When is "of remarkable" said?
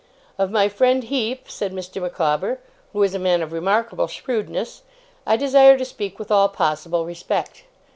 3.43-4.07